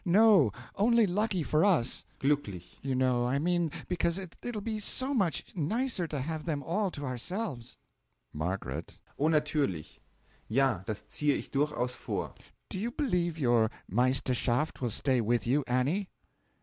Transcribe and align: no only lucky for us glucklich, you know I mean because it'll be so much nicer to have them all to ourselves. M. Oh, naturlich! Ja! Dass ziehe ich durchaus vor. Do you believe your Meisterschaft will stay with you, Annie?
no 0.03 0.51
only 0.77 1.05
lucky 1.05 1.43
for 1.43 1.63
us 1.63 2.03
glucklich, 2.19 2.75
you 2.81 2.95
know 2.95 3.27
I 3.27 3.37
mean 3.37 3.69
because 3.87 4.17
it'll 4.17 4.59
be 4.59 4.79
so 4.79 5.13
much 5.13 5.55
nicer 5.55 6.07
to 6.07 6.21
have 6.21 6.45
them 6.45 6.63
all 6.63 6.89
to 6.89 7.05
ourselves. 7.05 7.77
M. 8.33 8.41
Oh, 8.41 9.27
naturlich! 9.27 9.99
Ja! 10.47 10.79
Dass 10.87 11.03
ziehe 11.07 11.35
ich 11.37 11.51
durchaus 11.51 11.93
vor. 11.93 12.33
Do 12.71 12.79
you 12.79 12.89
believe 12.89 13.37
your 13.37 13.69
Meisterschaft 13.87 14.81
will 14.81 14.89
stay 14.89 15.21
with 15.21 15.45
you, 15.45 15.63
Annie? 15.67 16.09